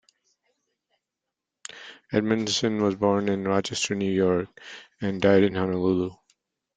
[2.11, 4.49] Edmundson was born in Rochester, New York,
[4.99, 6.15] and died in Honolulu.